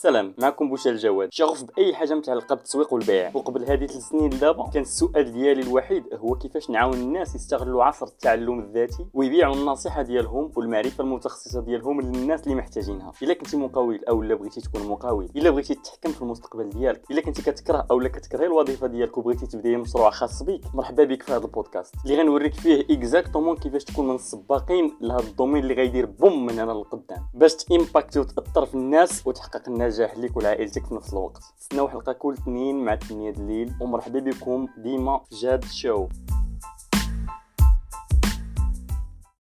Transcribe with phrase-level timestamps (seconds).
[0.00, 3.30] السلام معكم بوشا الجواد شغوف بأي حاجة متعلقه بالتسويق والبيع.
[3.34, 8.06] وقبل هذه ثلاث سنين دابا كان السؤال ديالي الوحيد هو كيفاش نعاون الناس يستغلوا عصر
[8.06, 13.12] التعلم الذاتي ويبيعوا النصيحة ديالهم والمعرفة المتخصصة ديالهم للناس اللي محتاجينها.
[13.22, 17.20] إلا كنتي مقاول أو لا بغيتي تكون مقاول إلا بغيتي تتحكم في المستقبل ديالك إلا
[17.20, 21.32] كنتي كتكره أو لا كتكرهي الوظيفة ديالك وبغيتي تبدأي مشروع خاص بك مرحبا بك في
[21.32, 21.94] هذا البودكاست.
[22.04, 26.72] اللي غنوريك فيه exactement كيفاش تكون من السباقين لهذا domaine اللي غيدير boom من هنا
[26.72, 31.42] للقدام باش ت impacter وتأثر في الناس وتحقق النجاح لك ولعائلتك في نفس الوقت.
[31.58, 33.74] تسناو حلقة كل اثنين مع 8 الليل.
[33.80, 36.08] ومرحبا بكم ديما جاد شو.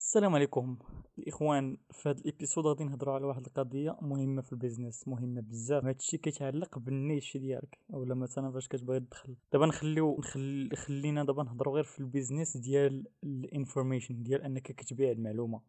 [0.00, 0.76] السلام عليكم.
[1.18, 5.40] الإخوان في هذا ال episode غادي نهضروا على واحد القضية مهمة في ال business مهمة
[5.40, 5.84] بزاف.
[5.84, 9.36] هذا الشيء كيتعلق بال niche ديالك أولا مثلا فاش كتبغي تدخل.
[9.52, 10.70] دابا نخليو نخل...
[10.76, 15.60] خلينا دابا نهضروا غير في ال business ديال ال information ديال أنك كتبيع المعلومة.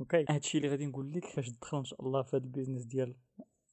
[0.00, 2.48] okay؟ هذا الشيء اللي غادي نقول لك فاش تدخل إن شاء الله في هذا ال
[2.48, 3.14] business ديال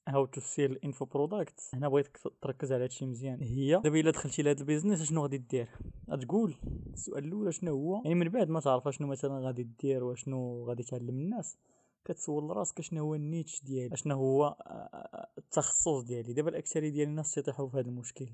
[0.07, 3.41] how to sell info product هنا بغيتك تركز على هادشي مزيان.
[3.41, 5.69] هي دابا إلا دخلتي لهاد ال business شنو غادي دير؟
[6.09, 6.55] غتقول
[6.93, 10.83] السؤال الأول شنو هو؟ يعني من بعد ما تعرف شنو مثلا غادي دير وشنو غادي
[10.83, 11.57] تعلم الناس
[12.05, 16.33] كتسول راسك شنو هو النيتش ديالي شنو هو آه، التخصص ديالي.
[16.33, 18.29] دابا الأكثرية ديال الناس تيطيحوا في هذا المشكل.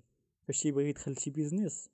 [0.47, 1.89] فاش تيبغي يدخل شي بيزنس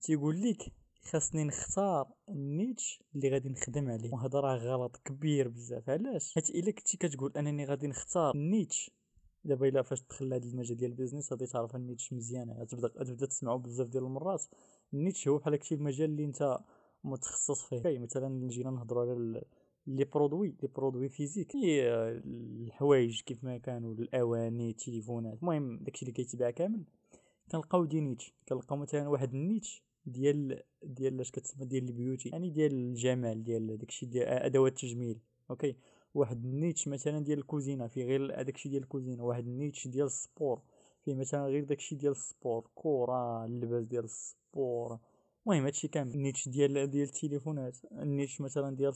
[0.00, 0.72] تيقول لك
[1.10, 4.12] خاصني نختار النيتش اللي غادي نخدم عليه.
[4.12, 5.90] وهذا راه غلط كبير بزاف.
[5.90, 8.90] علاش؟ حيت إلا كنتي كتقول أنني غادي نختار النيتش
[9.46, 13.58] دابا الا فاش تدخل لهاد المجال ديال البيزنس غادي تعرف النيتش مزيان غتبدا غتبدا تسمعو
[13.58, 14.44] بزاف ديال المرات.
[14.94, 16.58] النيتش هو بحال هكشي المجال اللي انت
[17.04, 17.98] متخصص فيه.
[17.98, 19.42] مثلا جينا نهضروا على
[19.86, 21.56] لي برودوي لي برودوي فيزيك.
[21.56, 21.88] هي
[22.24, 25.38] الحوايج كيف ما كانوا الأواني التليفونات.
[25.38, 26.84] المهم داكشي اللي كيتباع كامل.
[27.52, 28.34] كنلقاو دي نيتش.
[28.48, 32.28] كنلقاو مثلا واحد النيتش ديال ديال اش كتسمى ديال البيوتي.
[32.28, 35.20] يعني ديال الجمال ديال داكشي ديال أدوات التجميل.
[35.50, 35.76] أوكي؟
[36.16, 40.62] واحد النيتش مثلا ديال الكوزينة في غير هذاك ديال الكوزينة واحد النيتش ديال السبور
[41.04, 44.98] فيه مثلا غير داكشي ديال السبور كره اللباس ديال السبور.
[45.46, 46.14] المهم هادشي كامل.
[46.14, 48.94] النيتش ديال ديال التليفونات النيتش مثلا ديال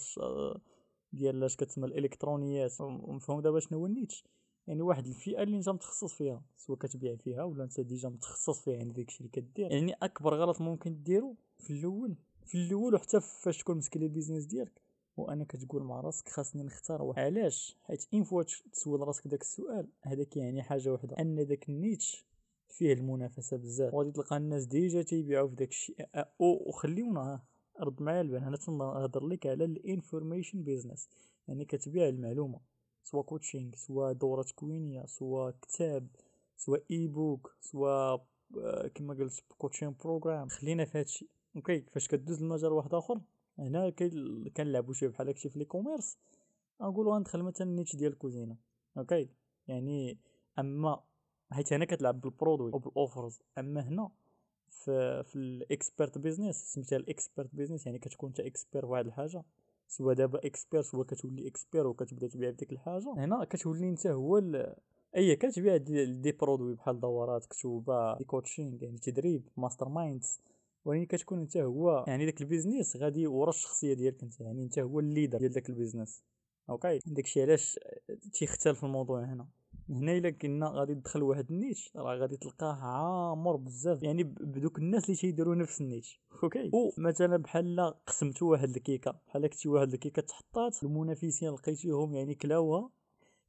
[1.13, 2.81] ديال اش كتسمى الإلكترونيات.
[2.81, 4.25] مفهوم دابا شنو هو النيتش؟
[4.67, 8.75] يعني واحد الفئة اللي انت متخصص فيها سواء كتبيع فيها ولا انت ديجا متخصص فيها
[8.75, 9.73] يعني داكشي اللي كدير.
[9.73, 12.17] يعني أكبر غلط ممكن ديرو في الأول
[12.47, 14.81] في الأول وحتى فاش تكون مسكين البيزنس ديالك
[15.21, 17.23] وأنا كتقول مع راسك خاصني نختار واحد.
[17.23, 18.43] علاش؟ حيت اين فوا
[18.73, 21.19] تسول راسك داك السؤال هذاك يعني حاجة وحدة.
[21.19, 22.27] أن داك النيتش
[22.69, 23.95] فيه المنافسة بزاف.
[23.95, 26.09] وغادي تلقى الناس ديجا تيبيعوا في داك الشيء.
[26.39, 27.43] وخليونا
[27.81, 31.09] رد معايا البال أنا تنهضر لك على الانفورميشن بيزنس.
[31.49, 32.61] يعني كتبيع المعلومة.
[33.03, 36.07] سواء كوتشينغ سواء دورة تكوينية سواء كتاب
[36.57, 38.27] سواء اي بوك سواء
[38.59, 40.49] آه، كما قلت كوتشين بروغرام.
[40.49, 41.29] خلينا في هادشي.
[41.57, 43.21] أوكي فاش كدوز المجال واحد آخر؟
[43.61, 43.91] هنا
[44.57, 46.19] كنلعبوا شوية بحال هكشي في لي كوميرس
[46.81, 48.57] نقولوا غندخل مثلا نيتش ديال الكوزينة.
[48.99, 49.29] أوكي؟
[49.69, 50.19] يعني
[50.59, 51.01] أما
[51.53, 54.11] حيت هنا كتلعب بالبرودوي وبالاوفرز أما هنا
[54.71, 59.45] في في الاكسبيرت بيزنس سميتها الاكسبيرت بيزنس يعني كتكون انت اكسبير في واحد الحاجة
[59.89, 63.15] سوا دابا اكسبير سوا كتولي اكسبير وكتبدا تبيع ديك الحاجة.
[63.17, 64.39] هنا كتولي انت هو
[65.17, 70.41] أي كتبيع دي برودوي بحال دورات كتوبة دي كوتشينغ يعني تدريب ماستر مايندز
[70.85, 74.41] ولكن كتكون انت هو يعني داك البيزنس غادي ورا الشخصية ديالك انت.
[74.41, 76.25] يعني انت هو الليدر ديال داك البيزنس.
[76.71, 77.79] أوكي؟ داكشي علاش
[78.33, 79.49] تيختلف الموضوع هنا؟
[79.91, 84.03] هنا إلا كنا غادي تدخل واحد النيش راه غادي تلقاه عامر بزاف.
[84.03, 89.69] يعني بدوك الناس اللي تيديروا نفس النيش أوكي؟ مثلا بحال قسمتوا واحد الكيكه بحال كنتي
[89.69, 92.91] واحد الكيكه تحطات المنافسين لقيتيهم يعني كلاوها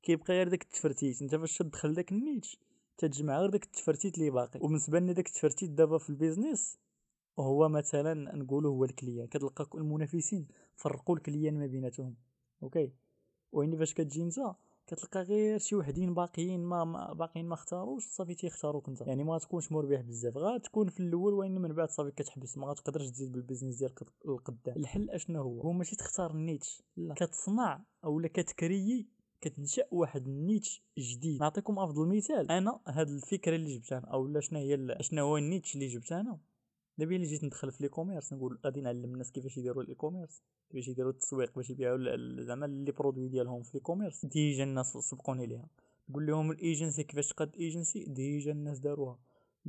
[0.04, 1.22] كيبقى غير داك التفرتيت.
[1.22, 2.60] انت فاش تدخل داك النيش
[2.98, 4.60] تتجمع غير داك التفرتيت اللي باقي.
[4.64, 6.80] وبالنسبة لنا داك التفرتيت دابا في البيزنس
[7.42, 12.16] هو مثلا نقولوا هو الكليان كتلقى المنافسين فرقوا الكليان ما بيناتهم
[12.64, 12.92] أوكي؟
[13.52, 14.40] وين فاش كتجي انت
[14.88, 19.38] كتلقى غير شي وحدين باقيين ما, ما باقيين ما اختاروش صافي تيختاروك انت يعني ما
[19.38, 23.76] تكونش مربح بزاف غتكون في الأول وين من بعد صافي كتحبس ما غتقدرش تزيد بالبيزنس
[23.76, 26.84] ديالك للقدام الحل أشنو هو؟ هو ماشي تختار النيتش.
[26.98, 27.14] لا.
[27.14, 29.08] كتصنع اولا كتكريي
[29.42, 31.40] كتنشأ واحد النيتش جديد.
[31.40, 32.52] نعطيكم أفضل مثال.
[32.52, 36.40] أنا هاد الفكرة اللي جبتها أو لا شنو هي شنو هو النيتش اللي جبت أنا؟
[37.02, 40.44] دابا الا جيت ندخل في لي كوميرس نقول غادي نعلم الناس كيفاش يديروا الاي كوميرس
[40.70, 41.98] كيفاش يديروا التسويق باش يبيعوا
[42.42, 45.68] زعما لي برودوي ديالهم في لي كوميرس ديجا الناس سبقوني ليها.
[46.10, 49.20] نقول لهم الإيجنسي كيفاش تقاد إيجنسي ديجا الناس داروها.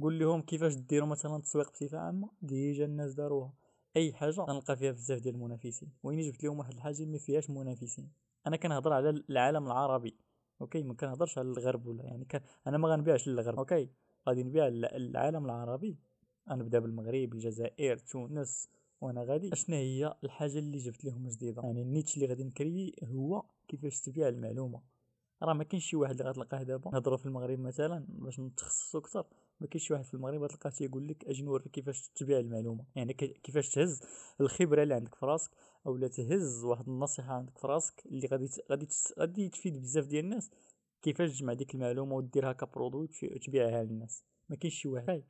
[0.03, 3.53] قول لهم كيفاش ديروا مثلا التسويق بصفة عامة ديجا الناس داروها.
[3.97, 5.89] أي حاجة غنلقى فيها بزاف ديال المنافسين.
[6.03, 8.11] وين جبت لهم واحد الحاجة ما فيهاش منافسين؟
[8.47, 10.17] أنا كنهضر على العالم العربي
[10.61, 13.89] أوكي؟ ما كنهضرش على الغرب ولا يعني كان أنا ما غنبيعش للغرب أوكي؟
[14.29, 16.12] غادي نبيع العالم العربي.
[16.51, 18.69] غنبدا بالمغرب الجزائر تونس
[19.01, 19.53] وأنا غادي.
[19.53, 24.29] أشنا هي الحاجة اللي جبت لهم جديده يعني النيتش اللي غادي نكري هو كيفاش تبيع
[24.29, 24.83] المعلومة.
[25.43, 26.91] راه ما كاينش شي واحد اللي غتلقاه دابا.
[26.91, 29.27] نهضروا في المغرب مثلا باش نتخصصوا أكثر
[29.61, 32.85] ما كاينش شي واحد في المغرب غتلقاه تيقول لك أجي نوريك كيفاش تبيع المعلومة.
[32.97, 34.01] يعني كيفاش تهز
[34.41, 35.51] الخبرة اللي عندك في راسك
[35.87, 38.89] اولا تهز واحد النصيحة عندك في راسك اللي غادي غادي
[39.19, 40.51] غادي تفيد بزاف ديال الناس.
[41.03, 44.25] كيفاش تجمع ديك المعلومة وديرها كبرودوي وتبيعها للناس.
[44.49, 45.23] ما كاينش شي واحد.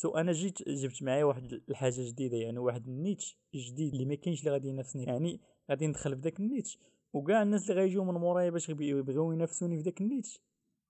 [0.00, 4.40] سو أنا جيت جبت معايا واحد الحاجة جديدة يعني واحد النيتش جديد اللي ما كاينش
[4.40, 5.04] اللي غادي ينافسني.
[5.04, 6.78] يعني غادي ندخل في داك النيتش
[7.12, 10.40] وكاع الناس اللي غيجيو من مورايا باش يبغيو ينافسوني في داك النيتش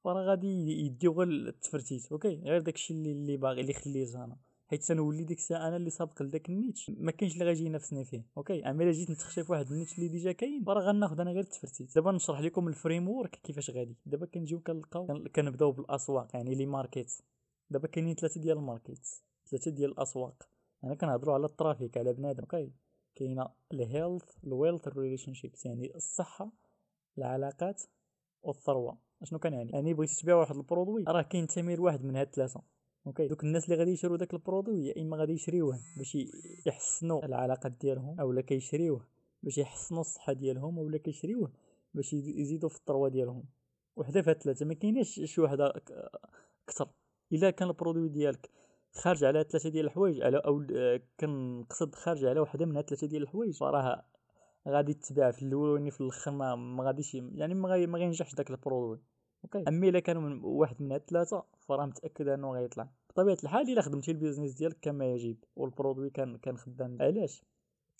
[0.05, 4.37] فراه غادي يديو غير التفرتيت أوكي؟ غير داكشي اللي اللي باغي اللي خليت أنا
[4.69, 8.23] حيت تنولي ديك الساعة أنا اللي سابق لذاك النيتش ما كاينش اللي غيجي ينافسني فيه
[8.37, 11.43] أوكي؟ أما إلا جيت نتخشى في واحد النيتش اللي ديجا كاين فراه غناخذ أنا غير
[11.43, 11.95] التفرتيت.
[11.95, 13.97] دابا نشرح لكم الفريم ورك كيفاش غادي.
[14.07, 17.13] دابا كنجيو كنلقاو كنبداو بالأسواق يعني لي ماركيت.
[17.71, 19.09] دابا كاينين ثلاثة ديال الماركيت
[19.47, 20.49] ثلاثة ديال الأسواق.
[20.85, 22.41] أنا كنهضروا على الترافيك على بنادم.
[22.41, 22.73] أوكي
[23.15, 26.53] كاينة الهيلث الويلث ريليشن شيبس يعني الصحة
[27.19, 27.83] العلاقات
[28.43, 32.63] والثروه أشنو كنعني يعني؟ بغيتي تبيع واحد البرودوي راه كاين تمير واحد من هاد الثلاثه
[33.07, 36.19] أوكي؟ دوك الناس اللي غادي يشريو داك البرودوي يا إما غادي يشريوه باش
[36.67, 39.07] يحسنوا العلاقات ديالهم أولا كيشريوه
[39.43, 41.53] باش يحسنوا الصحة ديالهم أولا كيشريوه
[41.95, 43.45] باش يزيدوا في الثروة ديالهم.
[43.97, 45.73] وحدة في الثلاثه ما كايناش شي وحدة
[46.69, 46.89] أكثر.
[47.33, 48.51] إلا كان البرودوي ديالك
[48.93, 50.65] خارج على ثلاثة ديال الحوايج على أو
[51.21, 53.57] كنقصد خارج على وحدة من هاد ثلاثة ديال الحوايج.
[53.57, 54.05] فراه
[54.69, 58.51] غادي تتباع في الأول في الأخر ما, ما غاديش يعني ما, غي ما غينجحش داك
[58.51, 59.01] البرودوي.
[59.45, 59.65] Okay.
[59.69, 62.91] أما إلا كانوا من واحد من هاد الثلاثه فراه متأكد أنه غيطلع.
[63.11, 66.99] بطبيعة الحال إلا خدمتي ال business ديالك كما يجب وال produit كان كان خدام.
[67.01, 67.45] علاش؟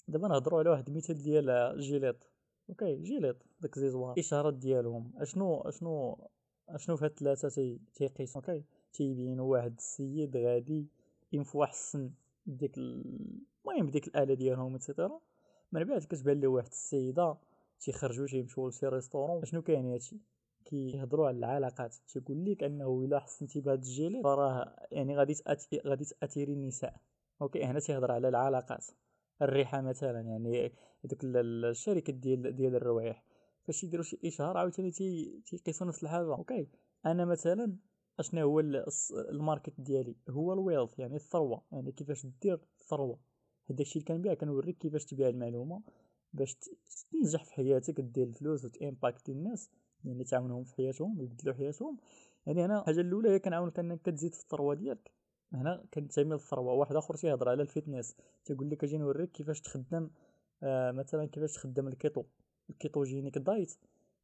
[0.09, 2.25] دابا نهضروا على واحد المثال ديال جيليت
[2.69, 4.13] okay جيليت داك rasoir.
[4.13, 5.13] الاشارات ديالهم.
[5.17, 6.19] اشنو اشنو
[6.69, 8.65] أشنو في هاد الثلاثه تي تيقيس؟ Okay.
[8.93, 10.87] تيبينوا واحد السيد غادي
[11.33, 12.11] ينفوا حسن
[12.47, 15.21] ديك المهم ديك الآلة ديالهم et cetera
[15.73, 17.37] من بعد كتبان ليه واحد السيدة
[17.81, 20.17] تيخرجوا تيمشيو لشي restaurant شنو كاين هادشي؟
[20.65, 21.95] كيهضروا على العلاقات.
[21.95, 26.97] تيقول لك انه إلا حسنتي بهاد الجيليت فراه يعني غادي تأتي غادي تاتيري النساء.
[27.43, 28.87] Okay هنا تيهضر على العلاقات.
[29.43, 30.73] الريحة مثلا يعني
[31.05, 33.25] دوك الشركة ديال ديال الروايح
[33.67, 34.91] فاش يديروا شي إشهار عاوتاني
[35.47, 36.35] تيقيسوا نفس الحاجة.
[36.35, 36.69] Okay
[37.07, 37.77] أنا مثلا
[38.21, 38.61] اشنا هو
[39.31, 41.63] ال market ديالي؟ هو ال wealth يعني الثروة.
[41.73, 43.19] يعني كيفاش دير الثروة؟
[43.71, 45.83] هذاك الشيء اللي كنبيع كنوريك كيفاش تبيع المعلومة
[46.33, 46.59] باش
[47.13, 49.71] تنجح في حياتك دير الفلوس وتامباكتي الناس
[50.05, 51.97] يعني تعاونهم في حياتهم يبدلوا حياتهم.
[52.47, 55.11] يعني هنا الحاجة الأولى هي كنعاونك انك كتزيد في الثروة ديالك.
[55.53, 56.73] هنا كننتمي للثروة.
[56.73, 60.11] واحد آخر تيهضر على ال fitness تيقول لك أجي نوريك كيفاش تخدم
[60.63, 62.25] آه مثلا كيفاش تخدم الكيتو.
[62.71, 63.79] ال ketogenic diet.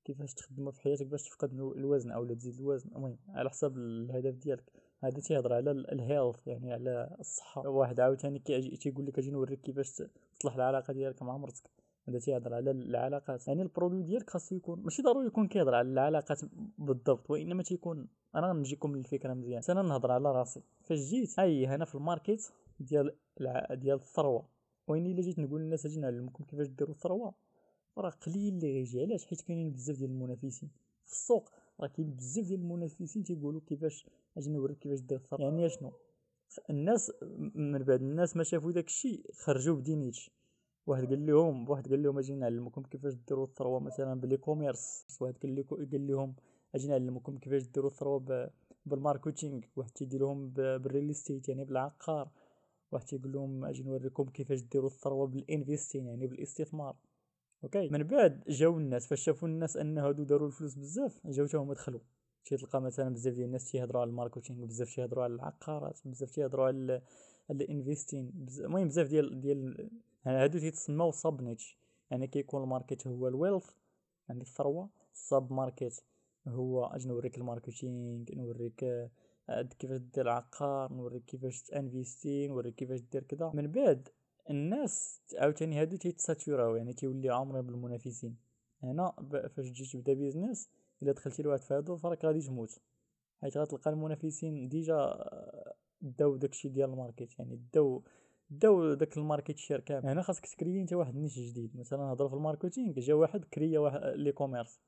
[0.07, 2.91] كيفاش تخدمه في حياتك باش تفقد الوزن أو تزيد الوزن.
[2.97, 4.73] المهم على حسب الهدف ديالك.
[5.05, 7.69] هذا تيهضر على ال health يعني على الصحة.
[7.69, 8.39] واحد عاوتاني
[8.81, 10.03] تيقول لك أجي نوريك كيفاش
[10.41, 11.71] تصلح العلاقة ديالك مع مرتك.
[12.09, 13.49] هذا تيهضر على العلاقات.
[13.49, 16.41] يعني ال produit ديالك خاصو يكون ماشي ضروري يكون كيهضر على العلاقات
[16.79, 19.63] بالضبط وإنما تيكون أنا غنجيكم للفكرة مزيان.
[19.69, 20.63] أنا نهضر على راسي.
[20.83, 23.17] فاش جيت هاي هنا في ال market ديال
[23.71, 24.49] ديال الثروة.
[24.89, 27.35] وين إلا جيت نقول للناس أجي نعلمكم كيفاش ديروا الثروة.
[27.99, 29.03] راه قليل اللي غيجي.
[29.03, 30.71] علاش؟ حيت كاينين بزاف ديال المنافسين
[31.05, 31.51] في السوق.
[31.81, 34.07] راه كاين بزاف ديال المنافسين تيقولوا كيفاش
[34.37, 35.93] أجي نوريك كيفاش دير الثروه يعني شنو؟
[36.71, 37.13] الناس
[37.55, 40.31] من بعد الناس ما شافوا داك الشيء خرجوا ب des niches.
[40.87, 45.35] واحد قال لهم واحد قال لهم أجي نعلمكم كيفاش ديروا الثروة مثلا ب l'e-commerce واحد
[45.43, 46.35] قال لهم
[46.75, 48.51] أجي نعلمكم كيفاش ديروا الثروة
[48.87, 52.31] بال marketing واحد تيدير لهم بال real estate يعني بالعقار.
[52.93, 56.97] واحد تيقول لهم أجي نوريكم كيفاش ديروا الثروة بال investing يعني بالاستثمار.
[57.67, 57.89] Okay.
[57.89, 61.75] من بعد جاو الناس فاش شافوا الناس أن هادو داروا الفلوس بزاف جاو حتى هما
[61.75, 62.01] دخلوا.
[62.45, 66.67] تلقى مثلا بزاف ديال الناس تيهضروا على ال marketing بزاف تيهضروا على العقارات بزاف تيهضروا
[66.67, 67.03] على
[67.51, 69.91] ال investing المهم بزاف ديال ديال
[70.25, 71.79] هادو تيتسموا sub niche
[72.11, 73.71] يعني كيكون ال market هو ال wealth
[74.29, 76.05] يعني الثروة ال sub market
[76.49, 78.85] هو أجي نوريك ال marketing نوريك
[79.49, 83.51] آه، كيفاش دير العقار نوريك كيفاش تانفيستي نوريك كيفاش دير كذا.
[83.55, 84.09] من بعد
[84.51, 88.37] الناس عاوتاني هادو تيتساتوراو يعني تيولي عامرين بالمنافسين.
[88.83, 89.15] هنا
[89.57, 90.71] فاش تجي تبدا business
[91.03, 92.79] إلا دخلتي لواحد فهادو فراك غادي تموت.
[93.43, 98.03] حيت غتلقى المنافسين déjà آه، داو داكشي ديال ال market يعني داو
[98.51, 100.07] داو داك ال market share كامل.
[100.07, 101.77] هنا خاصك تكري انت واحد ال niche جديد.
[101.77, 104.81] مثلا نهضر في ال marketing جا واحد كريا واحد l'e-commerce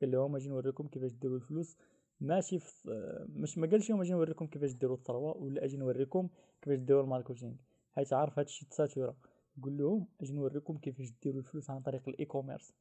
[0.00, 1.76] قال لهم أجي نوريكم كيفاش ديروا الفلوس.
[2.20, 6.28] ماشي في مش ما قالش لهم أجي نوريكم كيفاش ديروا الثروة ولا أجي نوريكم
[6.62, 7.54] كيفاش ديروا ال marketing.
[7.96, 9.16] حيت عارف هادشي تساتورا.
[9.62, 12.72] قول لهم أجي نوريكم كيفاش ديروا الفلوس عن طريق ال e-commerce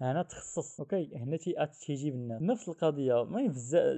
[0.00, 1.54] هنا تخصص okay؟ هنا تي
[1.86, 3.96] تيجيب الناس نفس القضية ما بزاف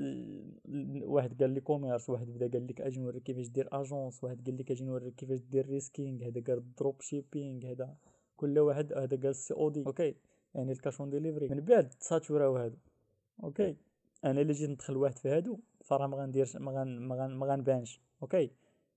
[1.02, 4.70] واحد قال l'e-commerce واحد بدا قال لك أجي نوريك كيفاش دير agence واحد قال لك
[4.70, 7.96] أجي نوريك كيفاش دير ريسكينغ هذا قال dropshipping هذا
[8.36, 10.14] كل واحد هذا قال COD okay؟
[10.54, 12.76] يعني ال cash on delivery من بعد تساتوراو هادو
[13.44, 13.76] okay؟
[14.24, 17.46] أنا إلا جيت ندخل واحد في هادو فراه ما غنديرش ما غن ما غن ما
[17.46, 18.50] غنبانش okay؟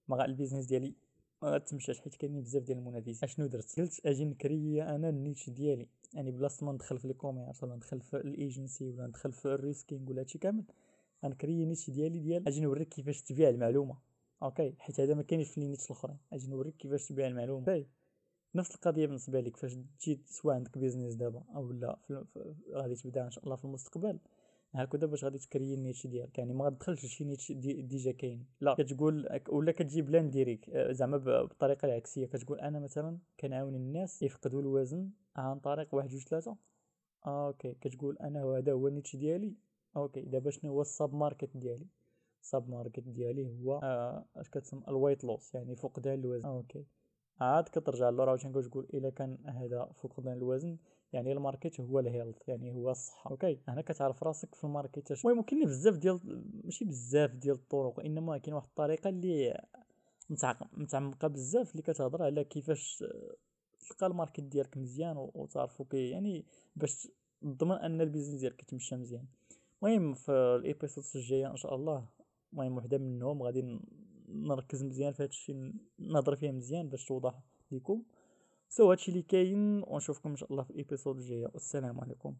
[0.07, 0.93] ما ال business ديالي
[1.41, 3.17] ما غتمشاش حيت كاينين بزاف ديال المنافسين.
[3.23, 5.87] اشنو درت؟ قلت أجي نكري أنا ال niche ديالي.
[6.13, 10.21] يعني بلاصه ما ندخل في l'e-commerce ولا ندخل في الايجنسي ولا ندخل في الريسكينغ ولا
[10.21, 10.63] هادشي كامل
[11.25, 13.97] غنكري niche ديالي ديال أجي نوريك كيفاش تبيع المعلومة.
[14.43, 16.17] Okay؟ حيت هذا ما كاينش في ال niche الأخرين.
[16.33, 17.59] أجي نوريك كيفاش تبيع المعلومة.
[17.59, 17.87] Okay؟
[18.55, 19.57] نفس القضية بالنسبة لك.
[19.57, 21.99] فاش تجي سواء عندك business دابا أو لا
[22.73, 24.19] غادي تبدأ إن شاء الله في المستقبل.
[24.73, 26.37] هكذا باش غادي تكري ال niche ديالك.
[26.37, 28.45] يعني ما غتدخلش لشي niche دي déjà كاين.
[28.61, 32.25] لا كتقول ولا كتجي بلان ديريك آه، زعما بالطريقة العكسية.
[32.25, 36.57] كتقول أنا مثلا كنعاون الناس يفقدوا الوزن عن طريق واحد جوج ثلاثة.
[37.27, 37.73] Okay.
[37.81, 39.55] كتقول أنا هذا هو ال niche ديالي.
[39.97, 40.21] Okay.
[40.21, 41.87] دابا شنو هو ال sub market ديالي؟
[42.41, 45.55] ال sub market ديالي هو آه، اش كتسمى؟ ال weight loss.
[45.55, 46.47] يعني فقدان الوزن.
[46.47, 46.85] Okay.
[47.41, 50.77] عاد كترجع لورا واش تقول إلا كان هذا فقدان الوزن
[51.13, 53.31] يعني ال market هو ال health يعني هو الصحة.
[53.31, 56.19] Okay هنا كتعرف راسك في ال market المهم كاين بزاف ديال
[56.63, 59.61] ماشي بزاف ديال الطرق إنما كاين واحد الطريقة اللي
[60.73, 63.03] متعمقة بزاف اللي كتهضر على كيفاش
[63.89, 67.07] تلقى ال market ديالك مزيان وتعرفو كي يعني باش
[67.41, 69.25] تضمن أن ال business ديالك يتمشى مزيان.
[69.83, 72.05] المهم في ال episodes الجايه إن شاء الله
[72.53, 73.79] المهم وحدة منهم غادي
[74.29, 77.39] نركز مزيان في هادشي نهضر فيها مزيان باش توضح
[77.71, 78.03] لكم
[78.75, 79.83] so هادشي اللي كاين.
[79.87, 81.47] ونشوفكم إن شاء الله في ال episode الجاية.
[81.53, 82.35] والسلام عليكم.